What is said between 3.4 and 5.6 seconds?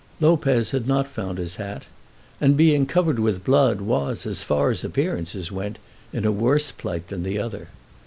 blood, was, as far as appearances